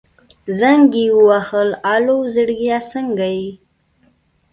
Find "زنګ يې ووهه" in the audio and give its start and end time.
0.59-1.61